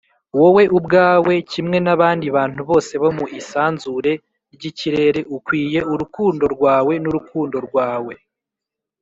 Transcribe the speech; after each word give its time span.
“wowe 0.39 0.63
ubwawe, 0.77 1.33
kimwe 1.51 1.77
n'abandi 1.85 2.25
bantu 2.37 2.61
bose 2.69 2.93
bo 3.01 3.09
mu 3.17 3.25
isanzure 3.39 4.11
ry'ikirere, 4.53 5.21
ukwiye 5.35 5.79
urukundo 5.93 6.43
rwawe 6.55 6.93
n'urukundo 7.03 7.57
rwawe.” 7.67 8.13